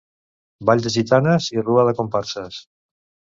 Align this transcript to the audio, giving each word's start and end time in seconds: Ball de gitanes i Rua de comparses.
Ball 0.69 0.79
de 0.85 0.91
gitanes 0.95 1.49
i 1.57 1.65
Rua 1.67 1.85
de 1.89 1.93
comparses. 2.01 2.59